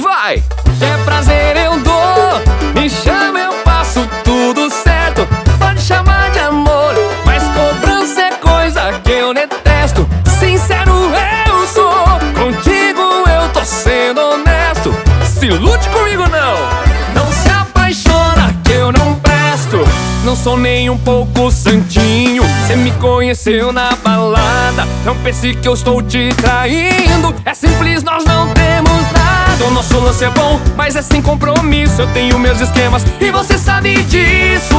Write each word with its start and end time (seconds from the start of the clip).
Vai! 0.00 0.42
É 0.80 1.04
prazer 1.04 1.56
eu 1.56 1.78
dou, 1.80 2.80
me 2.80 2.88
chama 2.88 3.38
eu 3.38 3.52
faço 3.64 4.08
tudo 4.24 4.70
certo. 4.70 5.26
Pode 5.58 5.80
chamar 5.82 6.30
de 6.30 6.38
amor, 6.38 6.94
mas 7.26 7.42
cobrança 7.48 8.22
é 8.22 8.30
coisa 8.32 8.92
que 9.04 9.10
eu 9.10 9.34
detesto. 9.34 10.08
Sincero 10.38 11.10
eu 11.46 11.66
sou, 11.66 12.04
contigo 12.34 13.02
eu 13.28 13.48
tô 13.52 13.64
sendo 13.64 14.20
honesto. 14.20 14.94
Se 15.26 15.48
lute 15.48 15.88
comigo 15.90 16.22
não, 16.28 17.22
não 17.24 17.30
se 17.30 17.50
apaixona 17.50 18.54
que 18.64 18.72
eu 18.72 18.92
não 18.92 19.16
presto. 19.16 19.78
Não 20.24 20.34
sou 20.34 20.56
nem 20.56 20.88
um 20.88 20.96
pouco 20.96 21.50
santinho. 21.50 22.44
Cê 22.66 22.76
me 22.76 22.92
conheceu 22.92 23.72
na 23.72 23.90
balada. 23.96 24.86
Não 25.04 25.16
pense 25.16 25.54
que 25.54 25.68
eu 25.68 25.74
estou 25.74 26.00
te 26.00 26.30
traindo. 26.36 27.34
É 27.44 27.52
simples, 27.52 28.02
nós 28.02 28.24
não 28.24 28.48
temos 28.54 29.02
nada. 29.12 29.21
O 29.66 29.70
nosso 29.70 29.98
lance 30.00 30.24
é 30.24 30.30
bom, 30.30 30.60
mas 30.76 30.96
é 30.96 31.02
sem 31.02 31.22
compromisso. 31.22 32.02
Eu 32.02 32.06
tenho 32.08 32.38
meus 32.38 32.60
esquemas 32.60 33.04
e 33.20 33.30
você 33.30 33.56
sabe 33.56 34.02
disso. 34.04 34.74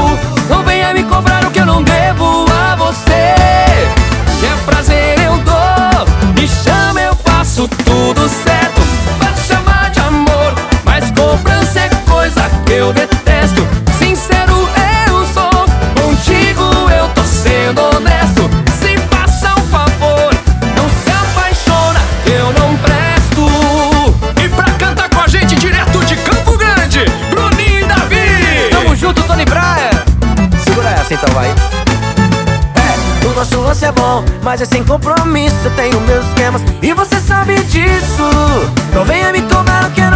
Não 0.49 0.63
venha 0.63 0.93
me 0.93 1.03
cobrar 1.03 1.45
o 1.45 1.51
que 1.51 1.59
eu 1.59 1.65
não 1.65 1.81
devo 1.81 2.45
a 2.51 2.75
você. 2.75 3.13
É 3.13 4.55
prazer 4.65 5.19
eu 5.19 5.38
dou. 5.38 6.33
Me 6.39 6.47
chama, 6.47 7.01
eu 7.01 7.15
faço 7.15 7.67
tudo 7.67 8.27
certo. 8.27 8.81
Pode 9.19 9.41
chamar 9.41 9.89
de 9.91 9.99
amor, 9.99 10.53
mas 10.83 11.11
cobrança 11.11 11.79
é 11.79 11.89
coisa 12.09 12.49
que 12.65 12.73
eu 12.73 12.91
detesto. 12.93 13.12
Então, 31.23 31.35
vai. 31.35 31.47
É, 31.47 33.25
o 33.25 33.33
nosso 33.33 33.59
lance 33.61 33.85
é 33.85 33.91
bom, 33.91 34.23
mas 34.43 34.61
é 34.61 34.66
sem 34.66 34.83
compromisso. 34.83 35.55
Eu 35.63 35.71
tenho 35.71 36.02
meus 36.02 36.25
esquemas 36.27 36.61
e 36.81 36.93
você 36.93 37.19
sabe 37.19 37.55
disso. 37.63 38.30
Não 38.93 39.05
venha 39.05 39.31
me 39.31 39.41
cobrar 39.43 39.88
o 39.88 39.91
que 39.91 40.02
eu 40.02 40.11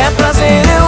É 0.00 0.10
prazer, 0.12 0.62
eu 0.76 0.79